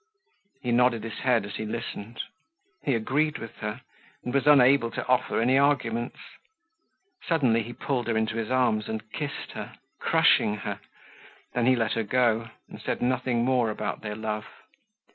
[0.63, 2.23] He nodded his head as he listened.
[2.83, 3.81] He agreed with her
[4.23, 6.17] and was unable to offer any arguments.
[7.27, 10.79] Suddenly he pulled her into his arms and kissed her, crushing her.
[11.53, 14.47] Then he let her go and said nothing more about their love.